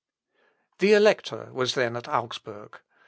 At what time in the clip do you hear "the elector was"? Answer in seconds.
0.79-1.75